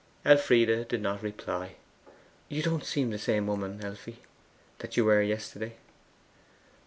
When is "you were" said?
4.97-5.21